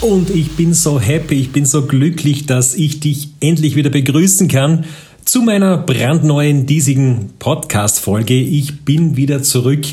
Und 0.00 0.30
ich 0.30 0.52
bin 0.52 0.74
so 0.74 1.00
happy, 1.00 1.40
ich 1.40 1.50
bin 1.50 1.66
so 1.66 1.84
glücklich, 1.86 2.46
dass 2.46 2.74
ich 2.74 3.00
dich 3.00 3.30
endlich 3.40 3.74
wieder 3.74 3.90
begrüßen 3.90 4.46
kann 4.46 4.84
zu 5.24 5.42
meiner 5.42 5.76
brandneuen 5.76 6.66
diesigen 6.66 7.30
Podcast-Folge. 7.40 8.34
Ich 8.34 8.84
bin 8.84 9.16
wieder 9.16 9.42
zurück 9.42 9.84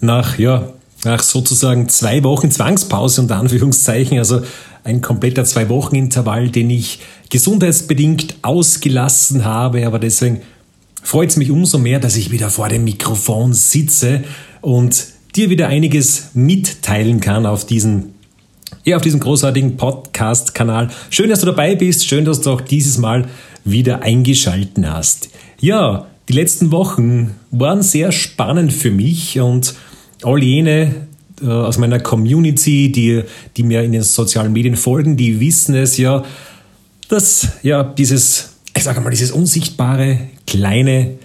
nach, 0.00 0.38
ja, 0.38 0.72
nach 1.04 1.22
sozusagen 1.22 1.90
zwei 1.90 2.24
Wochen 2.24 2.50
Zwangspause 2.50 3.20
unter 3.20 3.36
Anführungszeichen, 3.36 4.18
also 4.18 4.40
ein 4.82 5.02
kompletter 5.02 5.44
zwei 5.44 5.68
Wochen 5.68 5.94
Intervall, 5.94 6.48
den 6.48 6.70
ich 6.70 7.00
gesundheitsbedingt 7.28 8.36
ausgelassen 8.40 9.44
habe, 9.44 9.86
aber 9.86 9.98
deswegen 9.98 10.40
freut 11.02 11.28
es 11.28 11.36
mich 11.36 11.50
umso 11.50 11.76
mehr, 11.76 12.00
dass 12.00 12.16
ich 12.16 12.30
wieder 12.30 12.48
vor 12.48 12.70
dem 12.70 12.84
Mikrofon 12.84 13.52
sitze 13.52 14.24
und 14.62 15.04
dir 15.36 15.50
wieder 15.50 15.68
einiges 15.68 16.30
mitteilen 16.32 17.20
kann 17.20 17.44
auf 17.44 17.66
diesen 17.66 18.14
hier 18.84 18.96
auf 18.96 19.02
diesem 19.02 19.20
großartigen 19.20 19.76
Podcast-Kanal. 19.76 20.90
Schön, 21.10 21.30
dass 21.30 21.40
du 21.40 21.46
dabei 21.46 21.74
bist. 21.74 22.06
Schön, 22.06 22.24
dass 22.24 22.40
du 22.40 22.50
auch 22.50 22.60
dieses 22.60 22.98
Mal 22.98 23.28
wieder 23.64 24.02
eingeschalten 24.02 24.90
hast. 24.90 25.30
Ja, 25.60 26.06
die 26.28 26.32
letzten 26.32 26.70
Wochen 26.70 27.34
waren 27.50 27.82
sehr 27.82 28.12
spannend 28.12 28.72
für 28.72 28.90
mich 28.90 29.40
und 29.40 29.74
all 30.22 30.42
jene 30.42 30.94
äh, 31.42 31.46
aus 31.46 31.78
meiner 31.78 32.00
Community, 32.00 32.92
die, 32.92 33.22
die 33.56 33.62
mir 33.62 33.82
in 33.82 33.92
den 33.92 34.02
sozialen 34.02 34.52
Medien 34.52 34.76
folgen, 34.76 35.16
die 35.16 35.40
wissen 35.40 35.74
es 35.74 35.96
ja, 35.96 36.24
dass 37.08 37.48
ja 37.62 37.82
dieses, 37.82 38.54
ich 38.76 38.84
sage 38.84 39.00
mal, 39.00 39.10
dieses 39.10 39.32
unsichtbare 39.32 40.18
kleine 40.46 41.18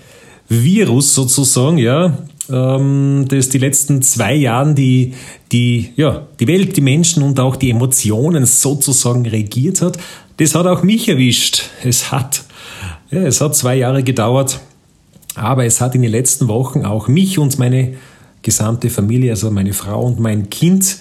Virus 0.50 1.14
sozusagen, 1.14 1.78
ja, 1.78 2.18
ähm, 2.52 3.26
das 3.28 3.50
die 3.50 3.58
letzten 3.58 4.02
zwei 4.02 4.34
Jahren 4.34 4.76
die, 4.76 5.14
die, 5.52 5.92
ja, 5.96 6.28
die 6.40 6.48
Welt, 6.48 6.78
die 6.78 6.82
Menschen 6.82 7.24
und 7.24 7.40
auch 7.40 7.56
die 7.56 7.70
Emotionen 7.70 8.46
sozusagen 8.46 9.26
regiert 9.26 9.82
hat, 9.82 9.98
das 10.38 10.56
hat 10.56 10.68
auch 10.68 10.84
mich 10.84 11.08
erwischt. 11.08 11.64
Es 11.84 12.12
hat, 12.12 12.44
ja, 13.12 13.22
es 13.22 13.42
hat 13.42 13.56
zwei 13.56 13.76
Jahre 13.76 14.04
gedauert, 14.04 14.60
aber 15.36 15.66
es 15.66 15.82
hat 15.82 15.96
in 15.96 16.02
den 16.02 16.12
letzten 16.12 16.48
Wochen 16.48 16.86
auch 16.86 17.08
mich 17.08 17.40
und 17.40 17.58
meine 17.58 17.96
gesamte 18.42 18.90
Familie, 18.90 19.32
also 19.32 19.50
meine 19.50 19.74
Frau 19.74 20.04
und 20.06 20.20
mein 20.20 20.50
Kind, 20.50 20.98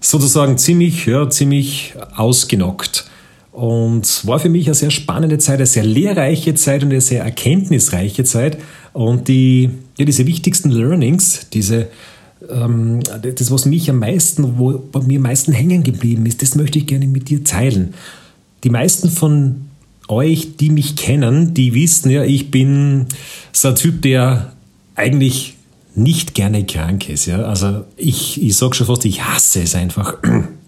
sozusagen 0.00 0.58
ziemlich, 0.58 1.06
ja, 1.06 1.28
ziemlich 1.30 1.94
ausgenockt. 2.16 3.08
Und 3.58 4.24
war 4.24 4.38
für 4.38 4.48
mich 4.48 4.66
eine 4.66 4.74
sehr 4.74 4.92
spannende 4.92 5.38
Zeit, 5.38 5.56
eine 5.56 5.66
sehr 5.66 5.82
lehrreiche 5.82 6.54
Zeit 6.54 6.84
und 6.84 6.90
eine 6.90 7.00
sehr 7.00 7.24
erkenntnisreiche 7.24 8.22
Zeit. 8.22 8.56
Und 8.92 9.26
die, 9.26 9.70
ja, 9.96 10.04
diese 10.04 10.28
wichtigsten 10.28 10.70
Learnings, 10.70 11.48
diese, 11.52 11.88
ähm, 12.48 13.00
das, 13.20 13.50
was 13.50 13.66
mich 13.66 13.90
am 13.90 13.98
meisten, 13.98 14.58
wo 14.58 14.78
bei 14.78 15.00
mir 15.00 15.16
am 15.16 15.24
meisten 15.24 15.50
hängen 15.50 15.82
geblieben 15.82 16.24
ist, 16.26 16.40
das 16.40 16.54
möchte 16.54 16.78
ich 16.78 16.86
gerne 16.86 17.08
mit 17.08 17.30
dir 17.30 17.42
teilen. 17.42 17.94
Die 18.62 18.70
meisten 18.70 19.10
von 19.10 19.62
euch, 20.06 20.56
die 20.58 20.70
mich 20.70 20.94
kennen, 20.94 21.52
die 21.52 21.74
wissen 21.74 22.10
ja, 22.10 22.22
ich 22.22 22.52
bin 22.52 23.06
so 23.50 23.70
ein 23.70 23.74
Typ, 23.74 24.02
der 24.02 24.52
eigentlich 24.94 25.56
nicht 25.96 26.36
gerne 26.36 26.64
krank 26.64 27.08
ist. 27.08 27.26
Ja? 27.26 27.42
Also 27.42 27.86
ich, 27.96 28.40
ich 28.40 28.56
sage 28.56 28.76
schon 28.76 28.86
fast, 28.86 29.04
ich 29.04 29.24
hasse 29.24 29.62
es 29.62 29.74
einfach, 29.74 30.18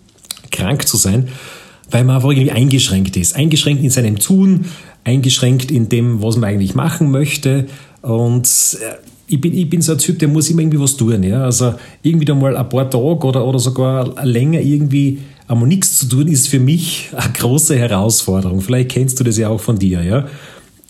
krank 0.51 0.89
zu 0.89 0.97
sein 0.97 1.29
weil 1.91 2.05
man 2.05 2.17
einfach 2.17 2.31
irgendwie 2.31 2.51
eingeschränkt 2.51 3.17
ist. 3.17 3.37
Eingeschränkt 3.37 3.83
in 3.83 3.91
seinem 3.91 4.19
Tun, 4.19 4.67
eingeschränkt 5.05 5.71
in 5.71 5.89
dem, 5.89 6.23
was 6.23 6.37
man 6.37 6.51
eigentlich 6.51 6.75
machen 6.75 7.11
möchte. 7.11 7.67
Und 8.03 8.47
äh, 8.81 8.97
ich 9.27 9.41
bin, 9.41 9.55
ich 9.55 9.71
bin 9.71 9.81
so 9.81 9.93
ein 9.93 9.99
Typ, 9.99 10.19
der 10.19 10.29
muss 10.29 10.51
immer 10.51 10.63
irgendwie 10.63 10.81
was 10.81 10.97
tun. 10.97 11.23
Ja? 11.23 11.45
Also 11.45 11.75
irgendwie 12.03 12.25
da 12.25 12.35
mal 12.35 12.57
ein 12.57 12.69
paar 12.69 12.91
Tage 12.91 13.27
oder, 13.27 13.47
oder 13.47 13.59
sogar 13.59 14.25
länger 14.25 14.61
irgendwie 14.61 15.19
einmal 15.47 15.69
nichts 15.69 15.97
zu 15.97 16.09
tun, 16.09 16.29
ist 16.29 16.49
für 16.49 16.61
mich 16.61 17.11
eine 17.17 17.33
große 17.33 17.77
Herausforderung. 17.77 18.61
Vielleicht 18.61 18.91
kennst 18.91 19.21
du 19.21 19.25
das 19.25 19.39
ja 19.39 19.49
auch 19.49 19.61
von 19.61 19.79
dir. 19.79 20.03
Ja? 20.03 20.27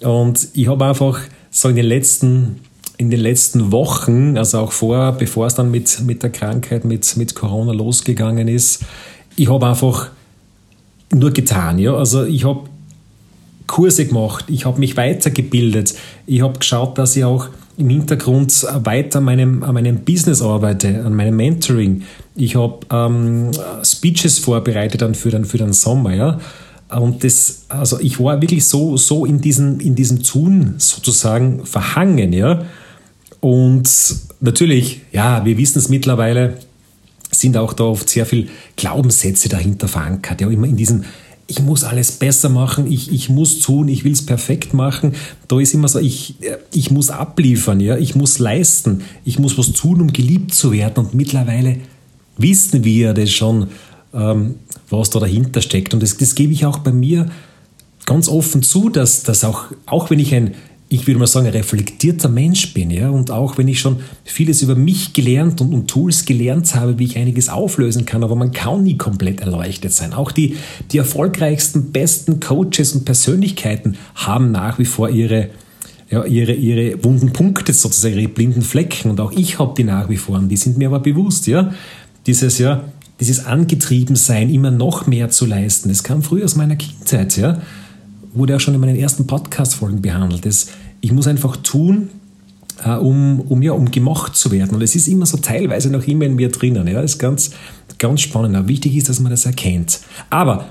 Und 0.09 0.49
ich 0.55 0.69
habe 0.69 0.87
einfach 0.87 1.21
so 1.51 1.69
in 1.69 1.77
den 1.77 1.87
letzten 1.87 2.57
in 2.97 3.09
den 3.09 3.21
letzten 3.21 3.73
Wochen, 3.73 4.37
also 4.37 4.59
auch 4.59 4.73
vor, 4.73 5.13
bevor 5.13 5.47
es 5.47 5.55
dann 5.55 5.71
mit, 5.71 6.03
mit 6.05 6.23
der 6.23 6.29
Krankheit, 6.29 6.85
mit, 6.85 7.17
mit 7.17 7.35
Corona 7.35 7.73
losgegangen 7.73 8.47
ist, 8.47 8.85
ich 9.37 9.49
habe 9.49 9.67
einfach 9.67 10.11
nur 11.13 11.33
getan. 11.33 11.79
Ja? 11.79 11.95
Also 11.95 12.25
ich 12.25 12.45
habe 12.45 12.65
Kurse 13.67 14.07
gemacht, 14.07 14.47
ich 14.49 14.67
habe 14.67 14.81
mich 14.81 14.97
weitergebildet, 14.97 15.95
ich 16.27 16.43
habe 16.43 16.59
geschaut, 16.59 16.99
dass 16.99 17.17
ich 17.17 17.25
auch 17.25 17.49
im 17.77 17.89
Hintergrund 17.89 18.67
weiter 18.85 19.19
an 19.19 19.25
meinem, 19.25 19.63
an 19.63 19.75
meinem 19.75 20.01
Business 20.01 20.43
arbeite, 20.43 21.03
an 21.05 21.15
meinem 21.15 21.37
Mentoring. 21.37 22.03
Ich 22.35 22.57
habe 22.57 22.81
ähm, 22.91 23.53
Speeches 23.83 24.39
vorbereitet 24.39 25.03
dann 25.03 25.15
für, 25.15 25.31
den, 25.31 25.45
für 25.45 25.59
den 25.59 25.73
Sommer. 25.73 26.15
Ja? 26.15 26.41
Und 26.91 27.25
das, 27.25 27.65
also 27.69 27.99
ich 28.01 28.21
war 28.21 28.43
wirklich 28.43 28.67
so, 28.67 28.97
so 28.97 29.25
in, 29.25 29.41
diesen, 29.41 29.81
in 29.81 29.95
diesem 29.95 30.23
Tun 30.23 30.75
sozusagen 30.79 31.65
verhangen. 31.65 32.33
Ja? 32.33 32.65
Und 33.41 33.89
natürlich, 34.41 35.03
ja, 35.13 35.45
wir 35.45 35.57
wissen 35.57 35.79
es 35.79 35.89
mittlerweile, 35.89 36.59
sind 37.41 37.57
auch 37.57 37.73
da 37.73 37.85
oft 37.85 38.09
sehr 38.09 38.27
viel 38.27 38.49
Glaubenssätze 38.77 39.49
dahinter 39.49 39.89
verankert. 39.89 40.41
Ja, 40.41 40.49
immer 40.49 40.67
in 40.67 40.77
diesem, 40.77 41.05
ich 41.47 41.61
muss 41.61 41.85
alles 41.85 42.13
besser 42.13 42.49
machen, 42.49 42.91
ich, 42.91 43.11
ich 43.11 43.29
muss 43.29 43.59
tun, 43.61 43.89
ich 43.89 44.05
will 44.05 44.13
es 44.13 44.25
perfekt 44.25 44.75
machen. 44.75 45.15
Da 45.49 45.59
ist 45.59 45.75
immer 45.75 45.89
so, 45.89 45.99
ich, 45.99 46.37
ich 46.73 46.91
muss 46.91 47.11
abliefern, 47.11 47.81
ja, 47.81 47.97
ich 47.97 48.15
muss 48.15 48.39
leisten, 48.39 49.03
ich 49.25 49.39
muss 49.39 49.59
was 49.59 49.73
tun, 49.73 50.01
um 50.01 50.13
geliebt 50.13 50.55
zu 50.55 50.73
werden. 50.73 51.07
Und 51.07 51.15
mittlerweile 51.15 51.79
wissen 52.37 52.85
wir 52.85 53.15
das 53.15 53.31
schon, 53.31 53.69
ähm, 54.15 54.57
was 54.89 55.11
da 55.11 55.19
dahinter 55.19 55.61
steckt. 55.63 55.95
Und 55.95 56.03
das, 56.03 56.17
das 56.17 56.35
gebe 56.35 56.53
ich 56.53 56.67
auch 56.67 56.79
bei 56.79 56.93
mir 56.93 57.31
ganz 58.07 58.29
offen 58.29 58.63
zu, 58.63 58.89
dass, 58.89 59.23
dass 59.23 59.45
auch, 59.45 59.65
auch 59.87 60.11
wenn 60.11 60.19
ich 60.19 60.35
ein 60.35 60.55
ich 60.93 61.07
würde 61.07 61.21
mal 61.21 61.29
sagen, 61.29 61.47
ein 61.47 61.53
reflektierter 61.53 62.29
Mensch 62.29 62.75
bin. 62.75 62.91
Ja? 62.91 63.11
Und 63.11 63.31
auch 63.31 63.57
wenn 63.57 63.69
ich 63.69 63.79
schon 63.79 64.01
vieles 64.25 64.61
über 64.61 64.75
mich 64.75 65.13
gelernt 65.13 65.61
und, 65.61 65.73
und, 65.73 65.89
Tools 65.89 66.25
gelernt 66.25 66.75
habe, 66.75 66.99
wie 66.99 67.05
ich 67.05 67.17
einiges 67.17 67.49
auflösen 67.49 68.07
kann, 68.07 68.25
aber 68.25 68.35
man 68.35 68.51
kann 68.51 68.83
nie 68.83 68.97
komplett 68.97 69.41
erleuchtet 69.41 69.93
sein. 69.93 70.13
Auch 70.13 70.33
die, 70.33 70.57
die 70.91 70.99
erfolgreichsten, 70.99 71.93
besten 71.93 72.41
Coaches 72.41 72.93
und 72.93 73.05
Persönlichkeiten 73.05 73.97
haben 74.17 74.51
nach 74.51 74.81
wie 74.81 74.85
vor 74.85 75.09
ihre, 75.11 75.51
ja, 76.11 76.25
ihre, 76.25 76.55
ihre 76.55 77.05
wunden 77.05 77.33
Punkte, 77.33 77.73
sozusagen 77.73 78.19
ihre 78.19 78.29
blinden 78.29 78.63
Flecken. 78.63 79.13
Und 79.13 79.21
auch 79.21 79.31
ich 79.31 79.61
habe 79.61 79.75
die 79.77 79.85
nach 79.85 80.09
wie 80.09 80.17
vor. 80.17 80.39
Und 80.39 80.49
die 80.49 80.57
sind 80.57 80.77
mir 80.77 80.89
aber 80.89 80.99
bewusst. 80.99 81.47
Ja? 81.47 81.73
Dieses, 82.27 82.59
ja, 82.59 82.83
dieses 83.21 83.47
Angetriebensein, 83.47 84.51
immer 84.51 84.73
noch 84.73 85.07
mehr 85.07 85.31
zu 85.31 85.47
leisten. 85.47 85.89
Das 85.89 86.03
kam 86.03 86.25
früher 86.25 86.47
aus 86.47 86.57
meiner 86.57 86.75
Kindheit. 86.75 87.37
Ja? 87.37 87.63
Wurde 88.33 88.57
auch 88.57 88.61
schon 88.61 88.75
in 88.75 88.81
meinen 88.81 88.97
ersten 88.97 89.27
Podcast-Folgen 89.27 90.03
behandelt. 90.03 90.47
Das, 90.47 90.69
ich 91.01 91.13
muss 91.13 91.27
einfach 91.27 91.57
tun, 91.57 92.11
äh, 92.85 92.95
um, 92.95 93.41
um, 93.41 93.63
ja, 93.63 93.73
um 93.73 93.91
gemocht 93.91 94.37
zu 94.37 94.51
werden. 94.51 94.75
Und 94.75 94.83
es 94.83 94.95
ist 94.95 95.09
immer 95.09 95.27
so 95.27 95.39
teilweise 95.39 95.91
noch 95.91 96.07
immer 96.07 96.25
in 96.25 96.35
mir 96.37 96.51
drinnen. 96.51 96.87
Ja, 96.87 97.03
das 97.03 97.13
ist 97.13 97.19
ganz, 97.19 97.51
ganz 97.99 98.21
spannend. 98.21 98.57
Aber 98.57 98.69
wichtig 98.69 98.97
ist, 98.97 99.09
dass 99.09 99.21
man 99.21 99.31
das 99.31 99.47
erkennt. 99.47 100.01
Aber, 100.31 100.67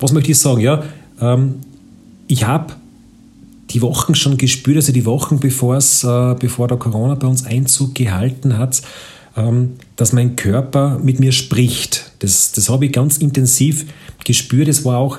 was 0.00 0.12
möchte 0.12 0.30
ich 0.32 0.38
sagen? 0.38 0.60
Ja, 0.60 0.82
ähm, 1.20 1.56
ich 2.26 2.46
habe 2.46 2.74
die 3.70 3.82
Wochen 3.82 4.14
schon 4.14 4.36
gespürt, 4.36 4.76
also 4.76 4.92
die 4.92 5.06
Wochen 5.06 5.38
bevor 5.38 5.76
äh, 5.76 6.34
bevor 6.38 6.68
der 6.68 6.76
Corona 6.78 7.14
bei 7.14 7.26
uns 7.26 7.44
Einzug 7.46 7.94
gehalten 7.94 8.58
hat, 8.58 8.82
ähm, 9.36 9.72
dass 9.96 10.12
mein 10.12 10.36
Körper 10.36 10.98
mit 11.02 11.20
mir 11.20 11.32
spricht. 11.32 12.12
Das, 12.18 12.52
das 12.52 12.68
habe 12.68 12.86
ich 12.86 12.92
ganz 12.92 13.18
intensiv 13.18 13.86
gespürt. 14.24 14.68
Es 14.68 14.84
war 14.84 14.98
auch 14.98 15.18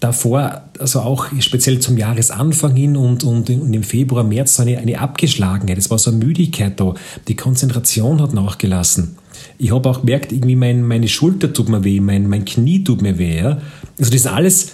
davor, 0.00 0.62
also 0.78 1.00
auch 1.00 1.26
speziell 1.40 1.78
zum 1.78 1.98
Jahresanfang 1.98 2.74
hin 2.74 2.96
und, 2.96 3.22
und, 3.22 3.50
und 3.50 3.72
im 3.72 3.82
Februar, 3.82 4.24
März 4.24 4.56
so 4.56 4.62
eine, 4.62 4.78
eine 4.78 4.98
Abgeschlagenheit. 4.98 5.76
Es 5.76 5.90
war 5.90 5.98
so 5.98 6.10
eine 6.10 6.24
Müdigkeit 6.24 6.80
da. 6.80 6.94
Die 7.28 7.36
Konzentration 7.36 8.20
hat 8.20 8.32
nachgelassen. 8.32 9.18
Ich 9.58 9.72
habe 9.72 9.88
auch 9.88 10.00
gemerkt, 10.00 10.32
irgendwie 10.32 10.56
mein, 10.56 10.86
meine 10.86 11.06
Schulter 11.06 11.52
tut 11.52 11.68
mir 11.68 11.84
weh, 11.84 12.00
mein, 12.00 12.28
mein 12.28 12.46
Knie 12.46 12.82
tut 12.82 13.02
mir 13.02 13.18
weh. 13.18 13.38
Ja? 13.38 13.58
Also 13.98 14.10
das 14.10 14.14
ist 14.14 14.26
alles, 14.26 14.72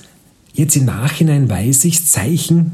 jetzt 0.55 0.77
im 0.77 0.85
Nachhinein 0.85 1.51
weiß 1.51 1.85
ich, 1.85 2.07
Zeichen 2.07 2.73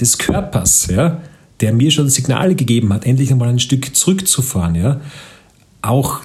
des 0.00 0.18
Körpers, 0.18 0.88
ja? 0.88 1.22
der 1.60 1.72
mir 1.72 1.92
schon 1.92 2.08
Signale 2.08 2.56
gegeben 2.56 2.92
hat, 2.92 3.06
endlich 3.06 3.30
einmal 3.30 3.48
ein 3.48 3.60
Stück 3.60 3.94
zurückzufahren. 3.94 4.74
Ja? 4.74 5.00
Auch 5.80 6.20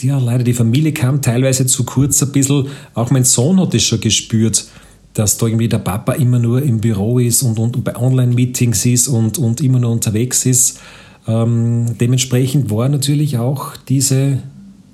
ja, 0.00 0.18
leider 0.18 0.44
die 0.44 0.54
Familie 0.54 0.92
kam 0.92 1.22
teilweise 1.22 1.66
zu 1.66 1.84
kurz 1.84 2.22
ein 2.22 2.32
bisschen. 2.32 2.68
Auch 2.94 3.10
mein 3.10 3.24
Sohn 3.24 3.60
hat 3.60 3.74
es 3.74 3.84
schon 3.84 4.00
gespürt, 4.00 4.66
dass 5.14 5.36
da 5.36 5.46
irgendwie 5.46 5.68
der 5.68 5.78
Papa 5.78 6.12
immer 6.12 6.38
nur 6.38 6.62
im 6.62 6.80
Büro 6.80 7.18
ist 7.18 7.42
und, 7.42 7.58
und 7.58 7.84
bei 7.84 7.96
Online-Meetings 7.96 8.86
ist 8.86 9.08
und, 9.08 9.38
und 9.38 9.60
immer 9.60 9.78
nur 9.78 9.90
unterwegs 9.90 10.46
ist. 10.46 10.80
Ähm, 11.28 11.98
dementsprechend 12.00 12.70
war 12.70 12.88
natürlich 12.88 13.38
auch 13.38 13.76
diese, 13.88 14.38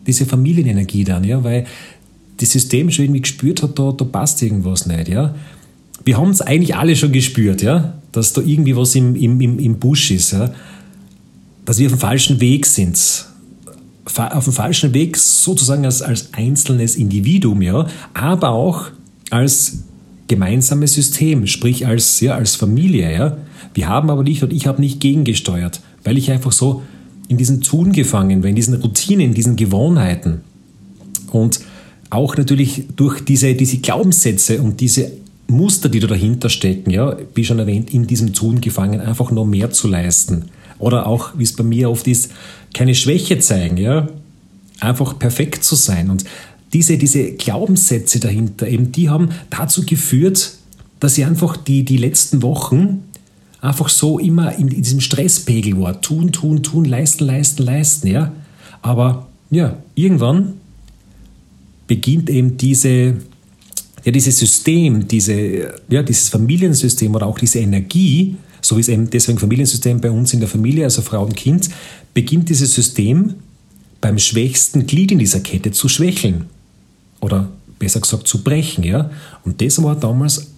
diese 0.06 0.26
Familienenergie 0.26 1.04
dann, 1.04 1.24
ja, 1.24 1.42
weil 1.44 1.66
das 2.38 2.50
System 2.50 2.90
schon 2.90 3.06
irgendwie 3.06 3.22
gespürt 3.22 3.62
hat, 3.62 3.78
da, 3.78 3.92
da 3.92 4.04
passt 4.04 4.42
irgendwas 4.42 4.86
nicht, 4.86 5.08
ja. 5.08 5.34
Wir 6.04 6.16
haben 6.16 6.30
es 6.30 6.40
eigentlich 6.40 6.74
alle 6.74 6.96
schon 6.96 7.12
gespürt, 7.12 7.62
ja, 7.62 7.94
dass 8.12 8.32
da 8.32 8.40
irgendwie 8.40 8.76
was 8.76 8.94
im, 8.94 9.14
im, 9.14 9.40
im, 9.40 9.58
im 9.58 9.78
Busch 9.78 10.10
ist, 10.10 10.32
ja. 10.32 10.52
Dass 11.64 11.78
wir 11.78 11.86
auf 11.86 11.92
dem 11.92 12.00
falschen 12.00 12.40
Weg 12.40 12.66
sind. 12.66 13.26
Auf 14.04 14.44
dem 14.44 14.52
falschen 14.54 14.94
Weg 14.94 15.18
sozusagen 15.18 15.84
als, 15.84 16.00
als 16.00 16.32
einzelnes 16.32 16.96
Individuum, 16.96 17.60
ja, 17.62 17.86
aber 18.14 18.50
auch 18.50 18.86
als 19.30 19.84
gemeinsames 20.28 20.94
System, 20.94 21.46
sprich 21.46 21.86
als, 21.86 22.20
ja, 22.20 22.34
als 22.36 22.56
Familie. 22.56 23.12
Ja. 23.12 23.36
Wir 23.74 23.88
haben 23.88 24.10
aber 24.10 24.22
nicht 24.22 24.42
und 24.42 24.52
ich 24.52 24.66
habe 24.66 24.80
nicht 24.80 25.00
gegengesteuert, 25.00 25.80
weil 26.04 26.18
ich 26.18 26.30
einfach 26.30 26.52
so 26.52 26.82
in 27.28 27.36
diesen 27.36 27.60
Tun 27.60 27.92
gefangen 27.92 28.42
war, 28.42 28.48
in 28.48 28.56
diesen 28.56 28.74
Routinen, 28.74 29.26
in 29.26 29.34
diesen 29.34 29.56
Gewohnheiten. 29.56 30.40
Und 31.30 31.60
auch 32.10 32.36
natürlich 32.36 32.84
durch 32.96 33.20
diese, 33.20 33.54
diese 33.54 33.78
Glaubenssätze 33.78 34.62
und 34.62 34.80
diese 34.80 35.12
Muster, 35.46 35.88
die 35.88 36.00
da 36.00 36.06
dahinter 36.06 36.48
stecken, 36.48 36.90
ja, 36.90 37.16
wie 37.34 37.44
schon 37.44 37.58
erwähnt, 37.58 37.92
in 37.92 38.06
diesem 38.06 38.32
Tun 38.32 38.60
gefangen, 38.60 39.00
einfach 39.00 39.30
noch 39.30 39.46
mehr 39.46 39.70
zu 39.70 39.88
leisten. 39.88 40.46
Oder 40.78 41.06
auch, 41.06 41.30
wie 41.36 41.42
es 41.42 41.54
bei 41.54 41.64
mir 41.64 41.90
oft 41.90 42.06
ist, 42.06 42.30
keine 42.74 42.94
Schwäche 42.94 43.38
zeigen, 43.38 43.76
ja, 43.78 44.08
einfach 44.80 45.18
perfekt 45.18 45.64
zu 45.64 45.74
sein. 45.74 46.10
Und 46.10 46.24
diese, 46.72 46.98
diese 46.98 47.32
Glaubenssätze 47.32 48.20
dahinter, 48.20 48.68
eben 48.68 48.92
die 48.92 49.08
haben 49.08 49.30
dazu 49.50 49.84
geführt, 49.84 50.52
dass 51.00 51.16
ich 51.16 51.24
einfach 51.24 51.56
die, 51.56 51.84
die 51.84 51.96
letzten 51.96 52.42
Wochen 52.42 53.04
einfach 53.60 53.88
so 53.88 54.18
immer 54.18 54.54
in, 54.56 54.68
in 54.68 54.82
diesem 54.82 55.00
Stresspegel 55.00 55.80
war. 55.80 56.00
Tun, 56.00 56.32
tun, 56.32 56.62
tun, 56.62 56.84
leisten, 56.84 57.24
leisten, 57.24 57.62
leisten, 57.62 58.08
ja. 58.08 58.32
Aber 58.82 59.28
ja, 59.50 59.78
irgendwann 59.94 60.54
beginnt 61.86 62.30
eben 62.30 62.56
diese, 62.56 63.14
ja, 64.04 64.12
dieses 64.12 64.38
System, 64.38 65.08
diese, 65.08 65.74
ja, 65.88 66.02
dieses 66.02 66.28
Familiensystem 66.28 67.14
oder 67.14 67.26
auch 67.26 67.38
diese 67.38 67.60
Energie, 67.60 68.36
so 68.60 68.76
wie 68.76 68.80
es 68.80 68.88
eben 68.88 69.08
deswegen 69.08 69.38
Familiensystem 69.38 70.00
bei 70.00 70.10
uns 70.10 70.34
in 70.34 70.40
der 70.40 70.48
Familie, 70.48 70.84
also 70.84 71.02
Frau 71.02 71.24
und 71.24 71.34
Kind, 71.34 71.70
beginnt 72.12 72.48
dieses 72.48 72.74
System 72.74 73.34
beim 74.00 74.18
schwächsten 74.18 74.86
Glied 74.86 75.12
in 75.12 75.18
dieser 75.18 75.40
Kette 75.40 75.72
zu 75.72 75.88
schwächeln 75.88 76.46
oder 77.20 77.48
besser 77.78 78.00
gesagt 78.00 78.26
zu 78.26 78.42
brechen. 78.42 78.84
Ja? 78.84 79.10
Und 79.44 79.60
das 79.62 79.82
war 79.82 79.96
damals 79.96 80.52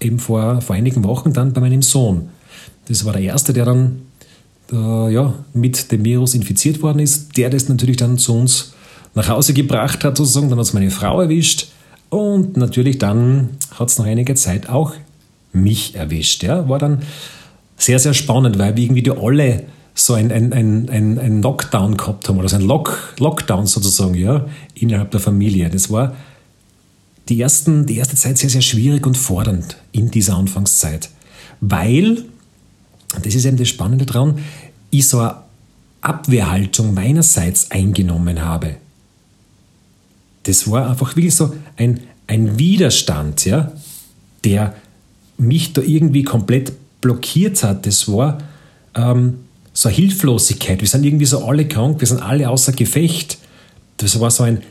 eben 0.00 0.18
vor, 0.18 0.60
vor 0.60 0.76
einigen 0.76 1.04
Wochen 1.04 1.32
dann 1.32 1.52
bei 1.52 1.60
meinem 1.60 1.82
Sohn. 1.82 2.28
Das 2.88 3.04
war 3.04 3.12
der 3.12 3.22
Erste, 3.22 3.52
der 3.52 3.64
dann 3.64 4.02
äh, 4.72 5.12
ja, 5.12 5.34
mit 5.54 5.92
dem 5.92 6.04
Virus 6.04 6.34
infiziert 6.34 6.82
worden 6.82 6.98
ist, 6.98 7.36
der 7.36 7.50
das 7.50 7.68
natürlich 7.68 7.96
dann 7.96 8.18
zu 8.18 8.34
uns 8.34 8.74
nach 9.14 9.28
Hause 9.28 9.54
gebracht 9.54 10.04
hat, 10.04 10.16
sozusagen. 10.16 10.48
Dann 10.48 10.58
hat 10.58 10.66
es 10.66 10.72
meine 10.72 10.90
Frau 10.90 11.20
erwischt 11.20 11.68
und 12.10 12.56
natürlich 12.56 12.98
dann 12.98 13.50
hat 13.74 13.88
es 13.88 13.98
nach 13.98 14.06
einiger 14.06 14.34
Zeit 14.34 14.68
auch 14.68 14.94
mich 15.52 15.94
erwischt. 15.94 16.42
Ja? 16.42 16.68
War 16.68 16.78
dann 16.78 17.02
sehr, 17.76 17.98
sehr 17.98 18.14
spannend, 18.14 18.58
weil 18.58 18.76
wir 18.76 18.84
irgendwie 18.84 19.02
die 19.02 19.10
alle 19.10 19.64
so 19.94 20.14
ein, 20.14 20.32
ein, 20.32 20.52
ein, 20.52 20.88
ein, 20.88 21.18
ein 21.18 21.42
Lockdown 21.42 21.96
gehabt 21.96 22.28
haben 22.28 22.38
oder 22.38 22.48
so 22.48 22.56
ein 22.56 22.62
Lock, 22.62 23.14
Lockdown 23.18 23.66
sozusagen, 23.66 24.14
ja, 24.14 24.46
innerhalb 24.74 25.10
der 25.10 25.20
Familie. 25.20 25.68
Das 25.68 25.90
war 25.90 26.16
die, 27.28 27.40
ersten, 27.40 27.86
die 27.86 27.96
erste 27.96 28.16
Zeit 28.16 28.38
sehr, 28.38 28.50
sehr 28.50 28.62
schwierig 28.62 29.06
und 29.06 29.16
fordernd 29.16 29.76
in 29.92 30.10
dieser 30.10 30.36
Anfangszeit, 30.36 31.10
weil, 31.60 32.24
das 33.22 33.34
ist 33.34 33.44
eben 33.44 33.58
das 33.58 33.68
Spannende 33.68 34.06
daran, 34.06 34.38
ich 34.90 35.06
so 35.06 35.18
eine 35.20 35.36
Abwehrhaltung 36.00 36.94
meinerseits 36.94 37.70
eingenommen 37.70 38.42
habe. 38.42 38.76
Das 40.44 40.68
war 40.70 40.90
einfach 40.90 41.14
wirklich 41.16 41.34
so 41.34 41.54
ein, 41.76 42.00
ein 42.26 42.58
Widerstand, 42.58 43.44
ja, 43.44 43.72
der 44.44 44.74
mich 45.38 45.72
da 45.72 45.82
irgendwie 45.82 46.24
komplett 46.24 46.72
blockiert 47.00 47.62
hat. 47.62 47.86
Das 47.86 48.10
war 48.10 48.38
ähm, 48.94 49.38
so 49.72 49.88
eine 49.88 49.96
Hilflosigkeit. 49.96 50.80
Wir 50.80 50.88
sind 50.88 51.04
irgendwie 51.04 51.24
so 51.24 51.44
alle 51.44 51.66
krank, 51.66 52.00
wir 52.00 52.08
sind 52.08 52.20
alle 52.20 52.48
außer 52.48 52.72
Gefecht. 52.72 53.38
Das 53.96 54.18
war 54.20 54.30
so, 54.30 54.42
ein, 54.42 54.62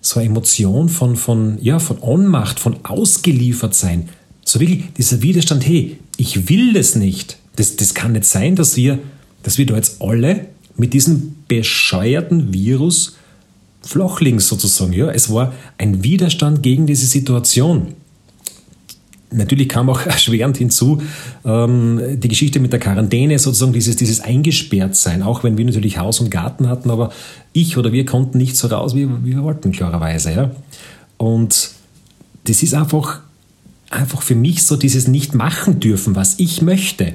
so 0.00 0.20
eine 0.20 0.28
Emotion 0.28 0.88
von, 0.88 1.16
von, 1.16 1.58
ja, 1.60 1.78
von 1.78 1.98
Ohnmacht, 1.98 2.58
von 2.58 2.84
ausgeliefert 2.84 3.74
sein. 3.74 4.08
So 4.44 4.60
wirklich 4.60 4.92
dieser 4.96 5.22
Widerstand, 5.22 5.66
hey, 5.66 5.98
ich 6.16 6.48
will 6.48 6.72
das 6.72 6.96
nicht. 6.96 7.38
Das, 7.56 7.76
das 7.76 7.94
kann 7.94 8.12
nicht 8.12 8.24
sein, 8.24 8.56
dass 8.56 8.76
wir, 8.76 8.98
dass 9.42 9.58
wir 9.58 9.66
da 9.66 9.76
jetzt 9.76 10.00
alle 10.00 10.46
mit 10.76 10.94
diesem 10.94 11.36
bescheuerten 11.48 12.52
Virus 12.52 13.16
flach 13.82 14.20
liegen 14.20 14.40
sozusagen. 14.40 14.92
Ja, 14.92 15.10
es 15.10 15.30
war 15.30 15.52
ein 15.78 16.02
Widerstand 16.02 16.62
gegen 16.62 16.86
diese 16.86 17.06
Situation. 17.06 17.94
Natürlich 19.32 19.68
kam 19.68 19.88
auch 19.90 20.00
erschwerend 20.06 20.56
hinzu 20.56 21.02
ähm, 21.44 22.00
die 22.20 22.28
Geschichte 22.28 22.60
mit 22.60 22.72
der 22.72 22.80
Quarantäne, 22.80 23.38
sozusagen 23.38 23.72
dieses, 23.72 23.96
dieses 23.96 24.20
Eingesperrtsein, 24.20 25.22
auch 25.22 25.44
wenn 25.44 25.58
wir 25.58 25.64
natürlich 25.64 25.98
Haus 25.98 26.20
und 26.20 26.30
Garten 26.30 26.68
hatten, 26.68 26.90
aber 26.90 27.12
ich 27.52 27.76
oder 27.76 27.92
wir 27.92 28.06
konnten 28.06 28.38
nicht 28.38 28.56
so 28.56 28.68
raus, 28.68 28.94
wie, 28.94 29.08
wie 29.24 29.36
wir 29.36 29.42
wollten, 29.42 29.72
klarerweise. 29.72 30.32
Ja? 30.32 30.50
Und 31.16 31.70
das 32.44 32.62
ist 32.62 32.74
einfach, 32.74 33.20
einfach 33.90 34.22
für 34.22 34.34
mich 34.34 34.64
so 34.64 34.76
dieses 34.76 35.08
nicht 35.08 35.34
machen 35.34 35.80
dürfen, 35.80 36.16
was 36.16 36.38
ich 36.38 36.62
möchte. 36.62 37.14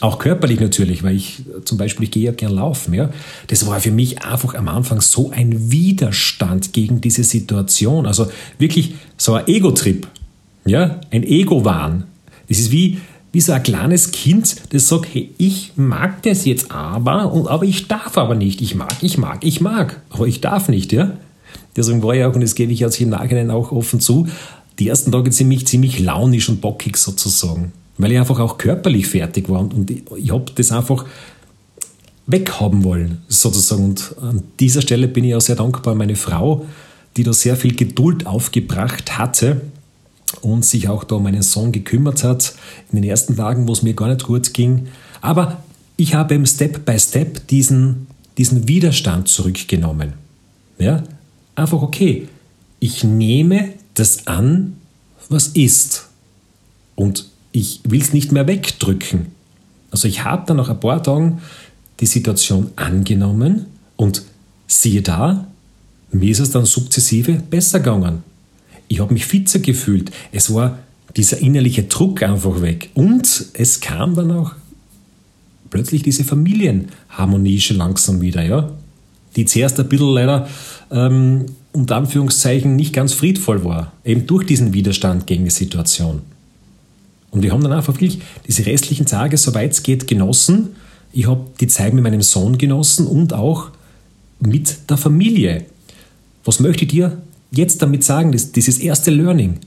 Auch 0.00 0.18
körperlich 0.18 0.58
natürlich, 0.58 1.04
weil 1.04 1.14
ich 1.14 1.44
zum 1.64 1.78
Beispiel, 1.78 2.04
ich 2.04 2.10
gehe 2.10 2.24
ja 2.24 2.32
gern 2.32 2.52
laufen. 2.52 2.94
Ja? 2.94 3.10
Das 3.46 3.66
war 3.66 3.80
für 3.80 3.92
mich 3.92 4.22
einfach 4.22 4.54
am 4.54 4.68
Anfang 4.68 5.00
so 5.00 5.30
ein 5.30 5.70
Widerstand 5.70 6.72
gegen 6.72 7.00
diese 7.00 7.22
Situation. 7.22 8.06
Also 8.06 8.26
wirklich 8.58 8.94
so 9.16 9.34
ein 9.34 9.46
Ego-Trip. 9.46 10.06
Ja, 10.66 11.00
ein 11.10 11.22
Ego-Wahn. 11.22 12.04
Das 12.48 12.58
ist 12.58 12.70
wie, 12.70 12.98
wie 13.32 13.40
so 13.40 13.52
ein 13.52 13.62
kleines 13.62 14.12
Kind, 14.12 14.56
das 14.72 14.88
sagt, 14.88 15.08
hey, 15.12 15.30
ich 15.38 15.72
mag 15.76 16.22
das 16.22 16.44
jetzt 16.44 16.70
aber, 16.70 17.32
und, 17.32 17.48
aber 17.48 17.64
ich 17.64 17.88
darf 17.88 18.16
aber 18.16 18.34
nicht. 18.34 18.62
Ich 18.62 18.74
mag, 18.74 18.94
ich 19.02 19.18
mag, 19.18 19.44
ich 19.44 19.60
mag, 19.60 20.00
aber 20.10 20.26
ich 20.26 20.40
darf 20.40 20.68
nicht, 20.68 20.92
ja. 20.92 21.12
Deswegen 21.76 22.02
war 22.02 22.14
ich 22.14 22.24
auch, 22.24 22.34
und 22.34 22.40
das 22.40 22.54
gebe 22.54 22.72
ich 22.72 22.80
jetzt 22.80 23.00
im 23.00 23.10
Nachhinein 23.10 23.50
auch 23.50 23.72
offen 23.72 24.00
zu, 24.00 24.28
die 24.78 24.88
ersten 24.88 25.12
Tage 25.12 25.30
ziemlich, 25.30 25.66
ziemlich 25.66 25.98
launisch 25.98 26.48
und 26.48 26.60
bockig 26.60 26.96
sozusagen. 26.96 27.72
Weil 27.98 28.12
ich 28.12 28.18
einfach 28.18 28.40
auch 28.40 28.58
körperlich 28.58 29.06
fertig 29.06 29.48
war 29.48 29.60
und, 29.60 29.74
und 29.74 29.90
ich, 29.90 30.02
ich 30.16 30.30
habe 30.30 30.44
das 30.54 30.72
einfach 30.72 31.04
weghaben 32.26 32.84
wollen, 32.84 33.22
sozusagen. 33.28 33.84
Und 33.84 34.14
an 34.20 34.42
dieser 34.58 34.82
Stelle 34.82 35.08
bin 35.08 35.24
ich 35.24 35.34
auch 35.34 35.40
sehr 35.40 35.56
dankbar 35.56 35.94
meine 35.94 36.16
Frau, 36.16 36.64
die 37.16 37.22
da 37.22 37.32
sehr 37.32 37.56
viel 37.56 37.74
Geduld 37.74 38.26
aufgebracht 38.26 39.18
hatte, 39.18 39.60
und 40.42 40.64
sich 40.64 40.88
auch 40.88 41.04
da 41.04 41.16
um 41.16 41.22
meinen 41.24 41.42
Sohn 41.42 41.72
gekümmert 41.72 42.24
hat 42.24 42.54
in 42.90 42.96
den 43.00 43.08
ersten 43.08 43.36
Tagen, 43.36 43.68
wo 43.68 43.72
es 43.72 43.82
mir 43.82 43.94
gar 43.94 44.08
nicht 44.08 44.24
gut 44.24 44.54
ging. 44.54 44.88
Aber 45.20 45.62
ich 45.96 46.14
habe 46.14 46.34
eben 46.34 46.46
Step 46.46 46.84
by 46.84 46.98
Step 46.98 47.46
diesen, 47.48 48.06
diesen 48.36 48.68
Widerstand 48.68 49.28
zurückgenommen. 49.28 50.14
Ja? 50.78 51.02
Einfach 51.54 51.82
okay, 51.82 52.28
ich 52.80 53.04
nehme 53.04 53.70
das 53.94 54.26
an, 54.26 54.76
was 55.28 55.48
ist. 55.48 56.08
Und 56.94 57.28
ich 57.52 57.80
will 57.84 58.00
es 58.00 58.12
nicht 58.12 58.32
mehr 58.32 58.46
wegdrücken. 58.46 59.26
Also 59.90 60.08
ich 60.08 60.24
habe 60.24 60.44
dann 60.46 60.56
nach 60.56 60.68
ein 60.68 60.80
paar 60.80 61.02
Tagen 61.02 61.40
die 62.00 62.06
Situation 62.06 62.72
angenommen 62.76 63.66
und 63.96 64.22
siehe 64.66 65.02
da, 65.02 65.46
mir 66.10 66.30
ist 66.30 66.40
es 66.40 66.50
dann 66.50 66.64
sukzessive 66.64 67.34
besser 67.34 67.78
gegangen. 67.78 68.22
Ich 68.88 69.00
habe 69.00 69.12
mich 69.12 69.26
fitzer 69.26 69.58
gefühlt. 69.58 70.10
Es 70.32 70.52
war 70.52 70.78
dieser 71.16 71.38
innerliche 71.38 71.84
Druck 71.84 72.22
einfach 72.22 72.60
weg. 72.60 72.90
Und 72.94 73.46
es 73.54 73.80
kam 73.80 74.14
dann 74.14 74.30
auch 74.30 74.52
plötzlich 75.70 76.02
diese 76.02 76.24
Familienharmonie 76.24 77.60
schon 77.60 77.76
langsam 77.76 78.20
wieder, 78.20 78.42
ja. 78.42 78.70
Die 79.36 79.44
zuerst 79.44 79.80
ein 79.80 79.88
bisschen 79.88 80.12
leider 80.12 80.48
ähm, 80.92 81.46
unter 81.72 81.96
Anführungszeichen 81.96 82.76
nicht 82.76 82.92
ganz 82.92 83.12
friedvoll 83.12 83.64
war, 83.64 83.92
eben 84.04 84.26
durch 84.28 84.46
diesen 84.46 84.72
Widerstand 84.72 85.26
gegen 85.26 85.44
die 85.44 85.50
Situation. 85.50 86.22
Und 87.32 87.42
wir 87.42 87.50
haben 87.50 87.62
dann 87.62 87.72
einfach 87.72 87.94
wirklich 87.94 88.20
diese 88.46 88.64
restlichen 88.64 89.06
Tage, 89.06 89.36
soweit 89.36 89.72
es 89.72 89.82
geht, 89.82 90.06
genossen. 90.06 90.76
Ich 91.12 91.26
habe 91.26 91.46
die 91.58 91.66
Zeit 91.66 91.92
mit 91.92 92.04
meinem 92.04 92.22
Sohn 92.22 92.58
genossen 92.58 93.08
und 93.08 93.32
auch 93.32 93.70
mit 94.38 94.88
der 94.88 94.96
Familie. 94.96 95.64
Was 96.44 96.60
möchte 96.60 96.84
ich 96.84 96.90
dir 96.92 97.18
jetzt 97.56 97.82
damit 97.82 98.04
sagen, 98.04 98.32
das, 98.32 98.52
dieses 98.52 98.78
erste 98.78 99.10
Learning, 99.10 99.58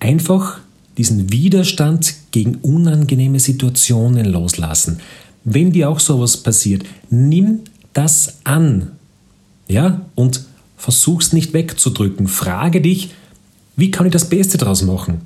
einfach 0.00 0.58
diesen 0.96 1.32
Widerstand 1.32 2.14
gegen 2.30 2.56
unangenehme 2.56 3.40
Situationen 3.40 4.26
loslassen. 4.26 5.00
Wenn 5.44 5.72
dir 5.72 5.90
auch 5.90 6.00
sowas 6.00 6.36
passiert, 6.36 6.84
nimm 7.10 7.60
das 7.92 8.38
an. 8.44 8.92
Ja? 9.68 10.02
Und 10.14 10.44
versuch's 10.76 11.32
nicht 11.32 11.52
wegzudrücken. 11.52 12.28
Frage 12.28 12.80
dich, 12.80 13.10
wie 13.76 13.90
kann 13.90 14.06
ich 14.06 14.12
das 14.12 14.28
Beste 14.28 14.58
daraus 14.58 14.82
machen? 14.82 15.22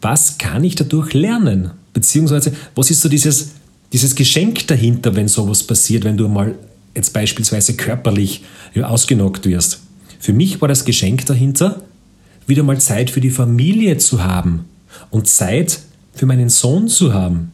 Was 0.00 0.38
kann 0.38 0.62
ich 0.62 0.74
dadurch 0.74 1.14
lernen? 1.14 1.70
Beziehungsweise, 1.92 2.52
was 2.74 2.90
ist 2.90 3.00
so 3.00 3.08
dieses, 3.08 3.52
dieses 3.92 4.14
Geschenk 4.14 4.66
dahinter, 4.66 5.16
wenn 5.16 5.28
sowas 5.28 5.62
passiert, 5.62 6.04
wenn 6.04 6.16
du 6.16 6.28
mal 6.28 6.54
jetzt 6.94 7.12
beispielsweise 7.12 7.74
körperlich 7.74 8.42
ausgenockt 8.80 9.46
wirst? 9.46 9.80
Für 10.18 10.32
mich 10.32 10.60
war 10.60 10.68
das 10.68 10.84
Geschenk 10.84 11.26
dahinter, 11.26 11.82
wieder 12.46 12.62
mal 12.62 12.80
Zeit 12.80 13.10
für 13.10 13.20
die 13.20 13.30
Familie 13.30 13.98
zu 13.98 14.24
haben 14.24 14.64
und 15.10 15.28
Zeit 15.28 15.80
für 16.14 16.26
meinen 16.26 16.48
Sohn 16.48 16.88
zu 16.88 17.14
haben. 17.14 17.52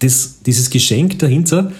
Das, 0.00 0.40
dieses 0.46 0.70
Geschenk 0.70 1.18
dahinter, 1.18 1.72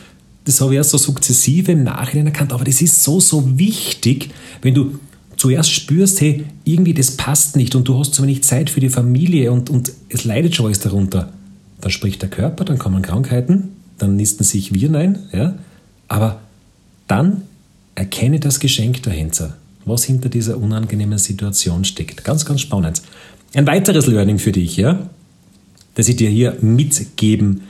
das 0.45 0.61
habe 0.61 0.73
ich 0.73 0.79
erst 0.79 0.90
so 0.90 0.99
sukzessive 0.99 1.73
im 1.73 1.85
Nachhinein 1.85 2.26
erkannt, 2.26 2.52
aber 2.52 2.64
das 2.64 2.83
ist 2.83 3.02
so, 3.02 3.21
so 3.21 3.59
wichtig, 3.59 4.31
wenn 4.62 4.75
du 4.75 4.99
zuerst 5.37 5.71
spürst, 5.71 6.21
hey, 6.21 6.45
irgendwie 6.64 6.93
das 6.93 7.12
passt 7.12 7.57
nicht 7.57 7.75
und 7.75 7.88
du 7.88 7.99
hast 7.99 8.14
zu 8.14 8.23
wenig 8.23 8.43
Zeit 8.43 8.69
für 8.69 8.81
die 8.81 8.90
Familie 8.90 9.52
und, 9.52 9.71
und 9.71 9.93
es 10.09 10.25
leidet 10.25 10.55
schon 10.55 10.67
alles 10.67 10.81
darunter. 10.81 11.33
Dann 11.81 11.90
spricht 11.90 12.21
der 12.21 12.29
Körper, 12.29 12.64
dann 12.64 12.79
kommen 12.79 13.00
Krankheiten, 13.00 13.71
dann 13.97 14.17
nisten 14.17 14.45
sich 14.45 14.75
Viren 14.75 14.97
ein, 14.97 15.19
ja? 15.33 15.55
aber 16.09 16.40
dann 17.07 17.43
erkenne 17.95 18.38
das 18.38 18.61
Geschenk 18.61 19.02
dahinter, 19.02 19.57
was 19.90 20.04
hinter 20.04 20.28
dieser 20.28 20.56
unangenehmen 20.56 21.18
Situation 21.18 21.85
steckt. 21.85 22.25
Ganz, 22.25 22.44
ganz 22.44 22.61
spannend. 22.61 23.02
Ein 23.54 23.66
weiteres 23.66 24.06
Learning 24.06 24.38
für 24.38 24.52
dich, 24.52 24.76
ja, 24.76 25.11
das 25.94 26.09
ich 26.09 26.16
dir 26.16 26.30
hier 26.30 26.56
mitgeben 26.61 27.62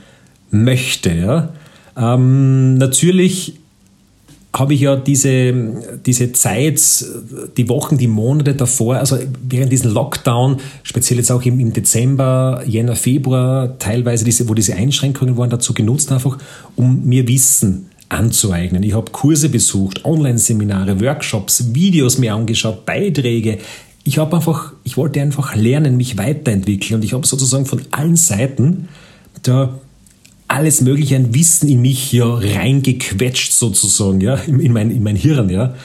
möchte. 0.51 1.11
Ja? 1.11 1.49
Ähm, 1.97 2.77
natürlich 2.77 3.55
habe 4.53 4.73
ich 4.73 4.81
ja 4.81 4.97
diese, 4.97 5.53
diese 6.05 6.33
Zeit, 6.33 7.05
die 7.55 7.69
Wochen, 7.69 7.97
die 7.97 8.07
Monate 8.07 8.53
davor, 8.53 8.97
also 8.97 9.17
während 9.47 9.71
diesem 9.71 9.93
Lockdown, 9.93 10.57
speziell 10.83 11.19
jetzt 11.19 11.31
auch 11.31 11.41
im, 11.43 11.59
im 11.59 11.71
Dezember, 11.71 12.61
Jänner, 12.67 12.97
Februar, 12.97 13.79
teilweise 13.79 14.25
diese, 14.25 14.49
wo 14.49 14.53
diese 14.53 14.75
Einschränkungen 14.75 15.37
waren, 15.37 15.49
dazu 15.49 15.73
genutzt 15.73 16.11
einfach, 16.11 16.37
um 16.75 17.05
mir 17.05 17.27
Wissen 17.27 17.90
anzueignen. 18.11 18.83
Ich 18.83 18.93
habe 18.93 19.11
Kurse 19.11 19.49
besucht, 19.49 20.05
Online-Seminare, 20.05 20.99
Workshops, 20.99 21.73
Videos 21.73 22.17
mir 22.17 22.33
angeschaut, 22.33 22.85
Beiträge. 22.85 23.59
Ich 24.03 24.17
habe 24.17 24.35
einfach, 24.35 24.73
ich 24.83 24.97
wollte 24.97 25.21
einfach 25.21 25.55
lernen, 25.55 25.97
mich 25.97 26.17
weiterentwickeln 26.17 26.99
und 26.99 27.05
ich 27.05 27.13
habe 27.13 27.25
sozusagen 27.25 27.65
von 27.65 27.81
allen 27.91 28.15
Seiten 28.15 28.89
da 29.43 29.79
alles 30.47 30.81
mögliche 30.81 31.15
an 31.15 31.33
Wissen 31.33 31.69
in 31.69 31.81
mich 31.81 32.11
ja 32.11 32.25
reingequetscht 32.25 33.53
sozusagen, 33.53 34.19
ja, 34.19 34.35
in, 34.35 34.59
in, 34.59 34.73
mein, 34.73 34.91
in 34.91 35.03
mein 35.03 35.15
Hirn, 35.15 35.49
ja. 35.49 35.75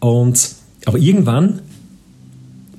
Und, 0.00 0.50
aber 0.84 0.98
irgendwann, 0.98 1.60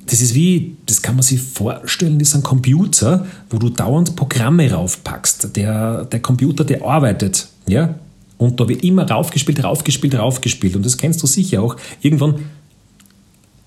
das 0.06 0.20
ist 0.20 0.34
wie, 0.34 0.76
das 0.86 1.02
kann 1.02 1.16
man 1.16 1.22
sich 1.22 1.40
vorstellen, 1.40 2.18
das 2.18 2.28
ist 2.28 2.34
ein 2.36 2.42
Computer, 2.42 3.26
wo 3.50 3.58
du 3.58 3.70
dauernd 3.70 4.14
Programme 4.14 4.70
raufpackst. 4.70 5.56
Der, 5.56 6.04
der 6.04 6.20
Computer, 6.20 6.64
der 6.64 6.84
arbeitet, 6.84 7.48
ja. 7.66 7.96
Und 8.38 8.60
da 8.60 8.68
wird 8.68 8.82
immer 8.82 9.08
raufgespielt, 9.08 9.62
raufgespielt, 9.62 10.14
raufgespielt. 10.14 10.76
Und 10.76 10.84
das 10.84 10.96
kennst 10.96 11.22
du 11.22 11.26
sicher 11.26 11.62
auch. 11.62 11.76
Irgendwann 12.00 12.46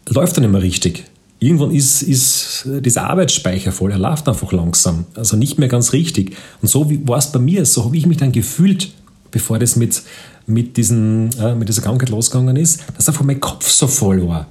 läuft 0.10 0.38
er 0.38 0.41
nicht 0.41 0.51
mehr 0.51 0.62
richtig 0.62 1.05
irgendwann 1.39 1.72
ist, 1.72 2.01
ist 2.01 2.65
dieser 2.65 3.10
Arbeitsspeicher 3.10 3.72
voll, 3.72 3.91
er 3.91 4.00
läuft 4.00 4.27
einfach 4.27 4.51
langsam, 4.51 5.05
also 5.15 5.36
nicht 5.38 5.60
mehr 5.60 5.67
ganz 5.67 5.93
richtig. 5.93 6.36
Und 6.62 6.69
so 6.69 6.89
war 7.07 7.17
es 7.17 7.31
bei 7.31 7.39
mir, 7.39 7.65
so 7.65 7.86
habe 7.86 7.98
ich 7.98 8.05
mich 8.05 8.17
dann 8.17 8.31
gefühlt, 8.31 8.91
bevor 9.31 9.60
das 9.60 9.75
mit, 9.75 10.01
mit, 10.48 10.77
diesen, 10.77 11.31
äh, 11.39 11.55
mit 11.55 11.69
dieser 11.69 11.81
Krankheit 11.81 12.10
losgegangen 12.10 12.55
ist, 12.55 12.84
dass 12.95 13.07
einfach 13.07 13.24
mein 13.24 13.39
Kopf 13.39 13.69
so 13.69 13.88
voll 13.88 14.27
war. 14.27 14.48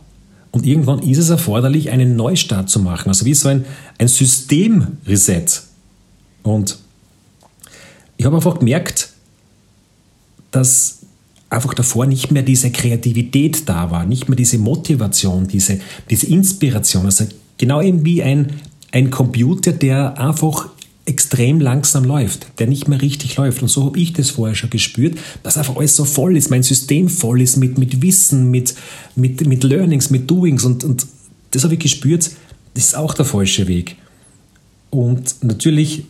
Und 0.50 0.66
irgendwann 0.66 1.00
ist 1.00 1.18
es 1.18 1.30
erforderlich, 1.30 1.90
einen 1.90 2.16
Neustart 2.16 2.70
zu 2.70 2.78
machen, 2.78 3.08
also 3.08 3.24
wie 3.24 3.34
so 3.34 3.48
ein, 3.48 3.64
ein 3.98 4.06
Systemreset. 4.06 5.62
Und 6.44 6.78
ich 8.16 8.24
habe 8.24 8.36
einfach 8.36 8.58
gemerkt, 8.60 9.10
dass 10.54 11.00
einfach 11.50 11.74
davor 11.74 12.06
nicht 12.06 12.30
mehr 12.30 12.42
diese 12.42 12.70
Kreativität 12.70 13.68
da 13.68 13.90
war, 13.90 14.06
nicht 14.06 14.28
mehr 14.28 14.36
diese 14.36 14.58
Motivation, 14.58 15.46
diese, 15.46 15.78
diese 16.10 16.26
Inspiration. 16.26 17.06
Also 17.06 17.26
genau 17.58 17.80
eben 17.80 18.04
wie 18.04 18.22
ein, 18.22 18.52
ein 18.92 19.10
Computer, 19.10 19.72
der 19.72 20.18
einfach 20.18 20.68
extrem 21.06 21.60
langsam 21.60 22.04
läuft, 22.04 22.46
der 22.58 22.66
nicht 22.66 22.88
mehr 22.88 23.00
richtig 23.00 23.36
läuft. 23.36 23.62
Und 23.62 23.68
so 23.68 23.84
habe 23.84 23.98
ich 23.98 24.14
das 24.14 24.30
vorher 24.30 24.54
schon 24.54 24.70
gespürt, 24.70 25.18
dass 25.42 25.58
einfach 25.58 25.76
alles 25.76 25.96
so 25.96 26.04
voll 26.04 26.36
ist, 26.36 26.50
mein 26.50 26.62
System 26.62 27.08
voll 27.08 27.42
ist 27.42 27.56
mit, 27.56 27.78
mit 27.78 28.00
Wissen, 28.00 28.50
mit, 28.50 28.74
mit, 29.14 29.46
mit 29.46 29.64
Learnings, 29.64 30.10
mit 30.10 30.30
Doings. 30.30 30.64
Und, 30.64 30.82
und 30.82 31.06
das 31.50 31.64
habe 31.64 31.74
ich 31.74 31.80
gespürt, 31.80 32.30
das 32.74 32.84
ist 32.84 32.96
auch 32.96 33.14
der 33.14 33.26
falsche 33.26 33.68
Weg. 33.68 33.96
Und 34.90 35.36
natürlich 35.42 36.04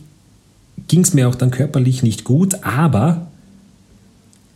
ging 0.87 1.01
es 1.01 1.13
mir 1.13 1.27
auch 1.27 1.35
dann 1.35 1.51
körperlich 1.51 2.03
nicht 2.03 2.23
gut, 2.23 2.63
aber 2.63 3.27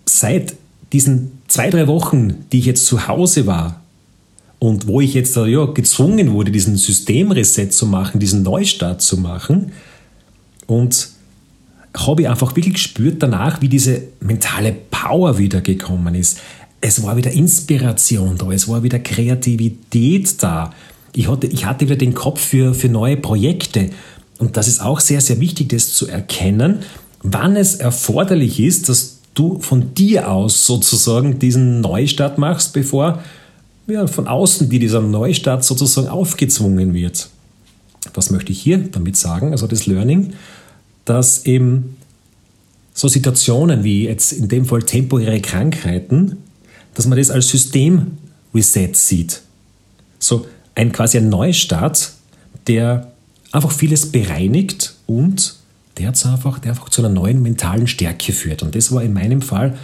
seit 0.09 0.55
diesen 0.91 1.31
zwei, 1.47 1.69
drei 1.69 1.87
Wochen, 1.87 2.45
die 2.51 2.59
ich 2.59 2.65
jetzt 2.65 2.85
zu 2.85 3.07
Hause 3.07 3.45
war 3.45 3.81
und 4.59 4.87
wo 4.87 5.01
ich 5.01 5.13
jetzt 5.13 5.35
ja, 5.35 5.65
gezwungen 5.65 6.33
wurde, 6.33 6.51
diesen 6.51 6.77
Systemreset 6.77 7.73
zu 7.73 7.85
machen, 7.85 8.19
diesen 8.19 8.43
Neustart 8.43 9.01
zu 9.01 9.17
machen 9.17 9.71
und 10.67 11.09
habe 11.95 12.21
ich 12.21 12.29
einfach 12.29 12.55
wirklich 12.55 12.75
gespürt 12.75 13.21
danach, 13.23 13.61
wie 13.61 13.69
diese 13.69 14.03
mentale 14.19 14.75
Power 14.91 15.37
wieder 15.37 15.61
gekommen 15.61 16.13
ist. 16.15 16.39
Es 16.81 17.01
war 17.03 17.17
wieder 17.17 17.31
Inspiration 17.31 18.37
da, 18.37 18.51
es 18.51 18.67
war 18.67 18.83
wieder 18.83 18.99
Kreativität 18.99 20.41
da. 20.41 20.73
Ich 21.13 21.27
hatte, 21.27 21.47
ich 21.47 21.65
hatte 21.65 21.85
wieder 21.85 21.95
den 21.95 22.13
Kopf 22.13 22.39
für, 22.39 22.73
für 22.73 22.89
neue 22.89 23.17
Projekte. 23.17 23.89
Und 24.37 24.55
das 24.55 24.67
ist 24.67 24.81
auch 24.81 24.99
sehr, 24.99 25.19
sehr 25.19 25.39
wichtig, 25.39 25.69
das 25.69 25.91
zu 25.91 26.07
erkennen, 26.07 26.79
wann 27.23 27.55
es 27.55 27.75
erforderlich 27.75 28.59
ist, 28.59 28.87
dass 28.87 29.18
du 29.39 29.59
von 29.59 29.93
dir 29.93 30.29
aus 30.29 30.65
sozusagen 30.65 31.39
diesen 31.39 31.81
Neustart 31.81 32.37
machst, 32.37 32.73
bevor 32.73 33.23
ja, 33.87 34.05
von 34.05 34.27
außen 34.27 34.69
dir 34.69 34.79
dieser 34.79 35.01
Neustart 35.01 35.63
sozusagen 35.63 36.09
aufgezwungen 36.09 36.93
wird. 36.93 37.29
Was 38.13 38.29
möchte 38.29 38.51
ich 38.51 38.61
hier 38.61 38.77
damit 38.77 39.17
sagen? 39.17 39.51
Also 39.51 39.65
das 39.65 39.85
Learning, 39.85 40.33
dass 41.05 41.45
eben 41.45 41.97
so 42.93 43.07
Situationen 43.07 43.83
wie 43.83 44.03
jetzt 44.03 44.33
in 44.33 44.47
dem 44.47 44.65
Fall 44.65 44.83
temporäre 44.83 45.39
Krankheiten, 45.39 46.37
dass 46.93 47.07
man 47.07 47.17
das 47.17 47.29
als 47.29 47.47
System-Reset 47.47 48.93
sieht. 48.93 49.41
So 50.19 50.45
ein 50.75 50.91
quasi 50.91 51.17
ein 51.17 51.29
Neustart, 51.29 52.11
der 52.67 53.11
einfach 53.51 53.71
vieles 53.71 54.11
bereinigt 54.11 54.95
und 55.07 55.58
der 55.99 56.07
hat 56.07 56.25
einfach, 56.25 56.59
der 56.59 56.71
einfach 56.71 56.89
zu 56.89 57.01
einer 57.01 57.13
neuen 57.13 57.41
mentalen 57.41 57.87
Stärke 57.87 58.31
führt. 58.31 58.63
Und 58.63 58.75
das 58.75 58.91
war 58.91 59.03
in 59.03 59.13
meinem 59.13 59.41
Fall 59.41 59.77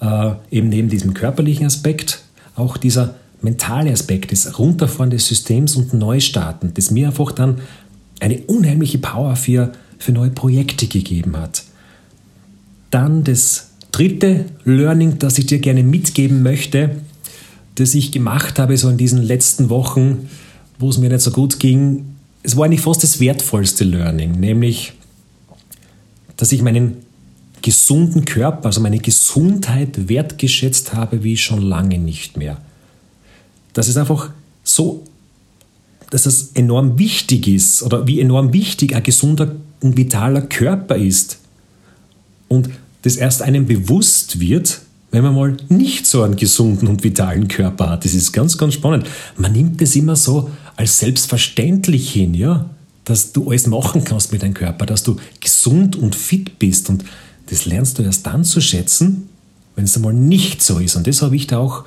äh, 0.00 0.32
eben 0.50 0.68
neben 0.68 0.88
diesem 0.88 1.14
körperlichen 1.14 1.66
Aspekt 1.66 2.22
auch 2.56 2.76
dieser 2.76 3.14
mentale 3.40 3.92
Aspekt 3.92 4.32
des 4.32 4.58
Runterfahren 4.58 5.10
des 5.10 5.26
Systems 5.26 5.76
und 5.76 5.94
Neustarten, 5.94 6.74
das 6.74 6.90
mir 6.90 7.06
einfach 7.08 7.32
dann 7.32 7.60
eine 8.18 8.38
unheimliche 8.38 8.98
Power 8.98 9.36
für, 9.36 9.72
für 9.98 10.12
neue 10.12 10.30
Projekte 10.30 10.86
gegeben 10.86 11.36
hat. 11.36 11.62
Dann 12.90 13.24
das 13.24 13.70
dritte 13.92 14.46
Learning, 14.64 15.18
das 15.18 15.38
ich 15.38 15.46
dir 15.46 15.58
gerne 15.58 15.82
mitgeben 15.82 16.42
möchte, 16.42 16.96
das 17.76 17.94
ich 17.94 18.12
gemacht 18.12 18.58
habe 18.58 18.76
so 18.76 18.88
in 18.88 18.98
diesen 18.98 19.22
letzten 19.22 19.70
Wochen, 19.70 20.28
wo 20.78 20.90
es 20.90 20.98
mir 20.98 21.08
nicht 21.08 21.22
so 21.22 21.30
gut 21.30 21.58
ging. 21.60 22.04
Es 22.42 22.56
war 22.56 22.64
eigentlich 22.64 22.80
fast 22.80 23.02
das 23.02 23.20
wertvollste 23.20 23.84
Learning, 23.84 24.32
nämlich 24.32 24.92
dass 26.40 26.52
ich 26.52 26.62
meinen 26.62 26.96
gesunden 27.60 28.24
Körper, 28.24 28.64
also 28.64 28.80
meine 28.80 28.98
Gesundheit 28.98 30.08
wertgeschätzt 30.08 30.94
habe 30.94 31.22
wie 31.22 31.36
schon 31.36 31.60
lange 31.60 31.98
nicht 31.98 32.38
mehr. 32.38 32.56
Dass 33.74 33.88
es 33.88 33.98
einfach 33.98 34.30
so, 34.64 35.04
dass 36.08 36.24
es 36.24 36.52
enorm 36.54 36.98
wichtig 36.98 37.46
ist 37.46 37.82
oder 37.82 38.06
wie 38.06 38.20
enorm 38.20 38.54
wichtig 38.54 38.96
ein 38.96 39.02
gesunder 39.02 39.54
und 39.82 39.98
vitaler 39.98 40.40
Körper 40.40 40.96
ist. 40.96 41.40
Und 42.48 42.70
das 43.02 43.16
erst 43.16 43.42
einem 43.42 43.66
bewusst 43.66 44.40
wird, 44.40 44.80
wenn 45.10 45.22
man 45.22 45.34
mal 45.34 45.56
nicht 45.68 46.06
so 46.06 46.22
einen 46.22 46.36
gesunden 46.36 46.88
und 46.88 47.04
vitalen 47.04 47.48
Körper 47.48 47.90
hat. 47.90 48.06
Das 48.06 48.14
ist 48.14 48.32
ganz, 48.32 48.56
ganz 48.56 48.72
spannend. 48.72 49.06
Man 49.36 49.52
nimmt 49.52 49.82
das 49.82 49.94
immer 49.94 50.16
so 50.16 50.50
als 50.74 51.00
selbstverständlich 51.00 52.10
hin, 52.10 52.32
ja 52.32 52.70
dass 53.04 53.32
du 53.32 53.50
alles 53.50 53.66
machen 53.66 54.04
kannst 54.04 54.32
mit 54.32 54.42
deinem 54.42 54.54
Körper, 54.54 54.86
dass 54.86 55.02
du 55.02 55.16
gesund 55.40 55.96
und 55.96 56.14
fit 56.14 56.58
bist. 56.58 56.88
Und 56.88 57.04
das 57.46 57.64
lernst 57.66 57.98
du 57.98 58.02
erst 58.02 58.26
dann 58.26 58.44
zu 58.44 58.60
schätzen, 58.60 59.28
wenn 59.74 59.84
es 59.84 59.96
einmal 59.96 60.14
nicht 60.14 60.62
so 60.62 60.78
ist. 60.78 60.96
Und 60.96 61.06
das 61.06 61.22
habe 61.22 61.36
ich 61.36 61.46
da 61.46 61.58
auch 61.58 61.84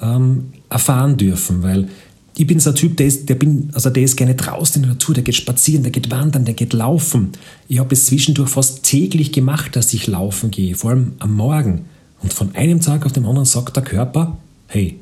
ähm, 0.00 0.52
erfahren 0.68 1.16
dürfen, 1.16 1.62
weil 1.62 1.88
ich 2.36 2.46
bin 2.46 2.58
so 2.58 2.70
ein 2.70 2.76
Typ, 2.76 2.96
der 2.96 3.06
ist, 3.06 3.28
der 3.28 3.36
bin, 3.36 3.70
also 3.74 3.90
der 3.90 4.02
ist 4.02 4.16
gerne 4.16 4.34
draußen 4.34 4.76
in 4.76 4.82
der 4.82 4.94
Natur, 4.94 5.14
der 5.14 5.22
geht 5.22 5.36
spazieren, 5.36 5.84
der 5.84 5.92
geht 5.92 6.10
wandern, 6.10 6.44
der 6.44 6.54
geht 6.54 6.72
laufen. 6.72 7.32
Ich 7.68 7.78
habe 7.78 7.94
es 7.94 8.06
zwischendurch 8.06 8.50
fast 8.50 8.82
täglich 8.82 9.30
gemacht, 9.30 9.76
dass 9.76 9.92
ich 9.94 10.08
laufen 10.08 10.50
gehe, 10.50 10.74
vor 10.74 10.90
allem 10.90 11.12
am 11.20 11.34
Morgen. 11.34 11.84
Und 12.22 12.32
von 12.32 12.54
einem 12.54 12.80
Tag 12.80 13.06
auf 13.06 13.12
den 13.12 13.24
anderen 13.24 13.44
sagt 13.44 13.76
der 13.76 13.84
Körper, 13.84 14.36
hey, 14.66 14.98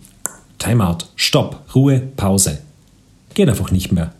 Timeout, 0.58 0.98
Stopp, 1.16 1.64
Ruhe, 1.74 2.00
Pause. 2.16 2.58
Geht 3.34 3.48
einfach 3.48 3.70
nicht 3.70 3.92
mehr. 3.92 4.12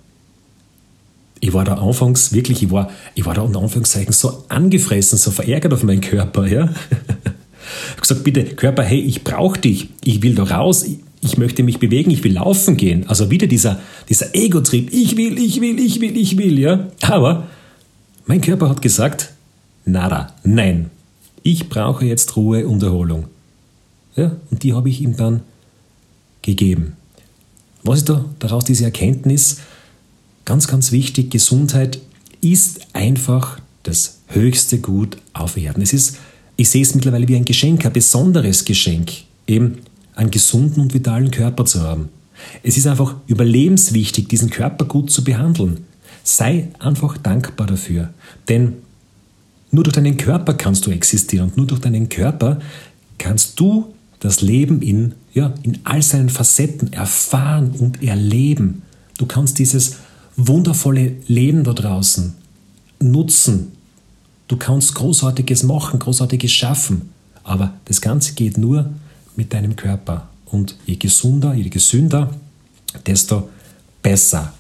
Ich 1.45 1.53
war 1.53 1.65
da 1.65 1.75
anfangs 1.75 2.33
wirklich, 2.33 2.63
ich 2.63 2.71
war, 2.71 2.89
ich 3.17 3.27
war 3.27 3.35
da 3.35 3.41
unter 3.41 3.59
Anführungszeichen 3.59 4.13
so 4.13 4.45
angefressen, 4.49 5.19
so 5.19 5.33
verärgert 5.33 5.73
auf 5.73 5.83
meinen 5.83 6.01
Körper. 6.01 6.47
Ja? 6.47 6.67
ich 6.71 7.91
habe 7.91 8.01
gesagt, 8.01 8.23
bitte 8.23 8.45
Körper, 8.45 8.85
hey, 8.85 9.01
ich 9.01 9.25
brauche 9.25 9.59
dich, 9.59 9.89
ich 10.05 10.23
will 10.23 10.37
da 10.37 10.45
raus, 10.45 10.87
ich, 11.21 11.39
möchte 11.39 11.65
mich 11.65 11.81
bewegen, 11.81 12.13
ich 12.13 12.23
will 12.23 12.35
laufen 12.35 12.77
gehen. 12.77 13.09
Also 13.09 13.29
wieder 13.33 13.49
dieser, 13.49 13.81
dieser 14.09 14.37
Ego-Trieb, 14.37 14.93
ich 14.93 15.17
will, 15.17 15.37
ich 15.37 15.61
will, 15.61 15.81
ich 15.81 16.01
will, 16.01 16.17
ich 16.17 16.39
will, 16.39 16.61
ja. 16.61 16.87
Aber 17.01 17.49
mein 18.27 18.41
Körper 18.41 18.69
hat 18.69 18.81
gesagt, 18.81 19.33
nada, 19.85 20.33
nein, 20.45 20.91
ich 21.43 21.69
brauche 21.69 22.05
jetzt 22.05 22.37
Ruhe 22.37 22.69
und 22.69 22.85
Erholung. 22.85 23.25
Ja, 24.15 24.37
und 24.53 24.63
die 24.63 24.75
habe 24.75 24.89
ich 24.89 25.01
ihm 25.01 25.17
dann 25.17 25.41
gegeben. 26.43 26.93
Was 27.83 27.99
ist 27.99 28.11
da 28.11 28.25
daraus 28.39 28.65
diese 28.65 28.85
Erkenntnis? 28.85 29.59
Ganz, 30.45 30.67
ganz 30.67 30.93
wichtig, 30.93 31.31
Gesundheit 31.31 32.01
ist 32.41 32.81
einfach 32.93 33.61
das 33.83 34.19
höchste 34.29 34.79
Gut 34.79 35.17
auf 35.33 35.57
Erden. 35.57 35.83
Es 35.83 35.93
ist, 35.93 36.19
ich 36.57 36.69
sehe 36.69 36.83
es 36.83 36.95
mittlerweile 36.95 37.29
wie 37.29 37.37
ein 37.37 37.45
Geschenk, 37.45 37.85
ein 37.87 37.93
besonderes 37.93 38.65
Geschenk. 38.65 39.13
Eben 39.47 39.79
einen 40.15 40.31
gesunden 40.31 40.81
und 40.81 40.95
vitalen 40.95 41.31
Körper 41.31 41.65
zu 41.65 41.81
haben. 41.83 42.09
Es 42.63 42.77
ist 42.77 42.87
einfach 42.87 43.17
überlebenswichtig, 43.27 44.29
diesen 44.29 44.51
Körper 44.51 44.85
gut 44.85 45.11
zu 45.11 45.25
behandeln. 45.25 45.85
Sei 46.25 46.69
einfach 46.79 47.19
dankbar 47.19 47.67
dafür. 47.67 48.13
Denn 48.49 48.75
nur 49.71 49.85
durch 49.85 49.95
deinen 49.95 50.17
Körper 50.17 50.55
kannst 50.55 50.87
du 50.87 50.91
existieren 50.91 51.49
und 51.49 51.57
nur 51.57 51.67
durch 51.67 51.81
deinen 51.81 52.09
Körper 52.09 52.61
kannst 53.19 53.59
du 53.59 53.95
das 54.21 54.41
Leben 54.41 54.83
in, 54.83 55.15
ja, 55.33 55.55
in 55.63 55.79
all 55.85 56.03
seinen 56.03 56.29
Facetten 56.29 56.93
erfahren 56.93 57.73
und 57.79 58.03
erleben. 58.03 58.83
Du 59.19 59.27
kannst 59.27 59.59
dieses 59.59 59.97
wundervolle 60.37 61.17
Leben 61.27 61.65
da 61.65 61.73
draußen 61.73 62.35
nutzen. 63.01 63.73
Du 64.49 64.57
kannst 64.57 64.95
Großartiges 64.95 65.63
machen, 65.63 65.99
Großartiges 65.99 66.53
schaffen. 66.53 67.11
Aber 67.45 67.75
das 67.87 68.01
Ganze 68.01 68.35
geht 68.35 68.59
nur, 68.59 68.91
mit 69.37 69.53
deinem 69.53 69.77
Körper. 69.77 70.29
Und 70.47 70.77
je 70.87 70.97
gesunder, 70.97 71.55
je 71.55 71.69
gesünder, 71.69 72.31
desto 73.07 73.49
besser. 74.03 74.53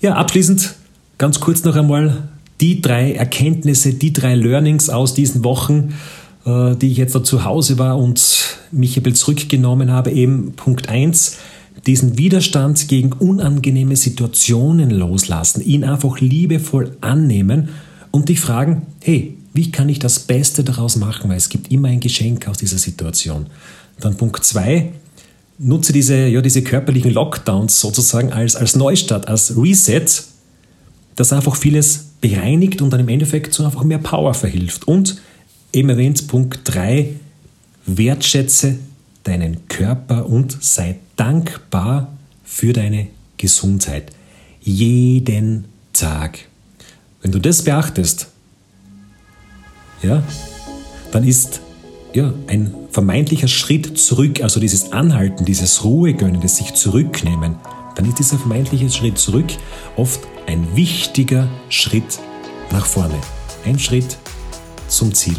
Ja, 0.00 0.14
abschließend 0.14 0.74
ganz 1.16 1.40
kurz 1.40 1.64
noch 1.64 1.76
einmal 1.76 2.28
die 2.60 2.80
drei 2.80 3.12
Erkenntnisse, 3.12 3.94
die 3.94 4.12
drei 4.12 4.34
Learnings 4.34 4.90
aus 4.90 5.14
diesen 5.14 5.44
Wochen, 5.44 5.94
äh, 6.44 6.76
die 6.76 6.90
ich 6.90 6.98
jetzt 6.98 7.14
da 7.14 7.24
zu 7.24 7.44
Hause 7.44 7.78
war 7.78 7.98
und 7.98 8.58
mich 8.70 8.96
ein 8.96 9.02
bisschen 9.02 9.16
zurückgenommen 9.16 9.90
habe. 9.90 10.10
Eben 10.10 10.52
Punkt 10.52 10.88
1, 10.88 11.38
diesen 11.86 12.18
Widerstand 12.18 12.88
gegen 12.88 13.12
unangenehme 13.12 13.96
Situationen 13.96 14.90
loslassen, 14.90 15.60
ihn 15.60 15.84
einfach 15.84 16.20
liebevoll 16.20 16.96
annehmen 17.00 17.70
und 18.10 18.28
dich 18.28 18.40
fragen, 18.40 18.86
hey, 19.02 19.36
wie 19.52 19.70
kann 19.70 19.88
ich 19.88 19.98
das 19.98 20.20
Beste 20.20 20.64
daraus 20.64 20.96
machen, 20.96 21.30
weil 21.30 21.36
es 21.36 21.48
gibt 21.48 21.70
immer 21.70 21.88
ein 21.88 22.00
Geschenk 22.00 22.48
aus 22.48 22.58
dieser 22.58 22.78
Situation. 22.78 23.46
Dann 24.00 24.16
Punkt 24.16 24.44
2, 24.44 24.92
nutze 25.58 25.92
diese, 25.92 26.26
ja, 26.26 26.40
diese 26.40 26.62
körperlichen 26.62 27.12
Lockdowns 27.12 27.80
sozusagen 27.80 28.32
als, 28.32 28.56
als 28.56 28.74
Neustart, 28.76 29.28
als 29.28 29.56
Reset, 29.56 30.06
das 31.16 31.32
einfach 31.32 31.54
vieles 31.54 32.06
bereinigt 32.20 32.82
und 32.82 32.90
dann 32.90 33.00
im 33.00 33.08
Endeffekt 33.08 33.54
so 33.54 33.64
einfach 33.64 33.84
mehr 33.84 33.98
Power 33.98 34.34
verhilft. 34.34 34.88
Und 34.88 35.20
eben 35.72 35.88
erwähnt, 35.88 36.26
Punkt 36.26 36.60
3, 36.64 37.10
wertschätze 37.86 38.78
deinen 39.22 39.68
Körper 39.68 40.26
und 40.26 40.56
sei 40.60 40.96
dankbar 41.16 42.12
für 42.44 42.72
deine 42.72 43.08
Gesundheit. 43.36 44.12
Jeden 44.60 45.66
Tag. 45.92 46.38
Wenn 47.22 47.32
du 47.32 47.38
das 47.38 47.62
beachtest, 47.62 48.28
ja, 50.02 50.22
dann 51.12 51.24
ist 51.24 51.60
ja, 52.12 52.32
ein 52.46 52.74
vermeintlicher 52.90 53.48
Schritt 53.48 53.98
zurück, 53.98 54.42
also 54.42 54.60
dieses 54.60 54.92
Anhalten, 54.92 55.44
dieses 55.44 55.84
Ruhegönnen, 55.84 56.40
das 56.40 56.56
sich 56.56 56.74
zurücknehmen, 56.74 57.56
dann 57.96 58.06
ist 58.06 58.18
dieser 58.18 58.38
vermeintliche 58.38 58.90
Schritt 58.90 59.18
zurück 59.18 59.46
oft 59.96 60.20
ein 60.46 60.76
wichtiger 60.76 61.48
Schritt 61.68 62.18
nach 62.70 62.86
vorne. 62.86 63.14
Ein 63.64 63.78
Schritt 63.78 64.18
zum 64.88 65.14
Ziel. 65.14 65.36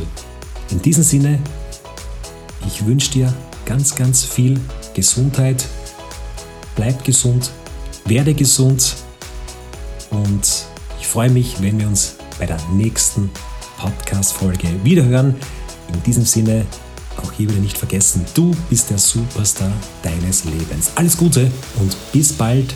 In 0.72 0.82
diesem 0.82 1.04
Sinne, 1.04 1.40
ich 2.68 2.86
wünsche 2.86 3.12
dir 3.12 3.34
ganz, 3.66 3.96
ganz 3.96 4.24
viel 4.24 4.60
Gesundheit. 4.96 5.64
Bleib 6.76 7.04
gesund, 7.04 7.52
werde 8.06 8.34
gesund 8.34 8.96
und 10.10 10.66
ich 11.00 11.08
freue 11.08 11.30
mich, 11.30 11.62
wenn 11.62 11.80
wir 11.80 11.88
uns 11.88 12.16
bei 12.40 12.46
der 12.46 12.60
nächsten 12.74 13.30
Podcast-Folge 13.78 14.68
wiederhören. 14.84 15.36
In 15.94 16.04
diesem 16.04 16.26
Sinne, 16.26 16.66
auch 17.22 17.32
hier 17.32 17.50
wieder 17.50 17.60
nicht 17.60 17.78
vergessen, 17.78 18.26
du 18.34 18.56
bist 18.70 18.90
der 18.90 18.98
Superstar 18.98 19.72
deines 20.02 20.46
Lebens. 20.46 20.92
Alles 20.96 21.16
Gute 21.16 21.52
und 21.80 21.96
bis 22.12 22.34
bald 22.34 22.74